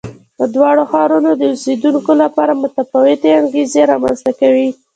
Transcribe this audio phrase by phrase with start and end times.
[0.39, 4.69] د دواړو ښارونو د اوسېدونکو لپاره متفاوتې انګېزې رامنځته کوي.